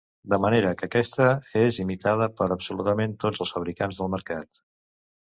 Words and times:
De 0.33 0.37
manera 0.45 0.71
que 0.79 0.87
aquesta 0.87 1.27
és 1.61 1.79
imitada 1.85 2.31
per 2.41 2.49
absolutament 2.57 3.17
tots 3.27 3.47
els 3.47 3.57
fabricants 3.59 4.01
del 4.03 4.15
mercat. 4.19 4.65